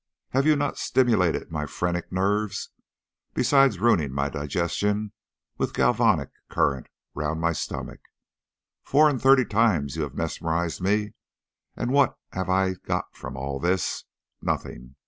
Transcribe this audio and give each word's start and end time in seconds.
Have 0.31 0.47
you 0.47 0.55
not 0.55 0.79
stimulated 0.79 1.51
my 1.51 1.67
phrenic 1.67 2.11
nerves, 2.11 2.71
besides 3.35 3.77
ruining 3.77 4.11
my 4.11 4.29
digestion 4.29 5.11
with 5.59 5.69
a 5.69 5.73
galvanic 5.73 6.29
current 6.49 6.87
round 7.13 7.39
my 7.39 7.51
stomach? 7.53 7.99
Four 8.83 9.07
and 9.11 9.21
thirty 9.21 9.45
times 9.45 9.95
you 9.97 10.01
have 10.01 10.15
mesmerised 10.15 10.81
me, 10.81 11.13
and 11.75 11.91
what 11.91 12.17
have 12.31 12.49
I 12.49 12.73
got 12.83 13.15
from 13.15 13.37
all 13.37 13.59
this? 13.59 14.05
Nothing. 14.41 14.95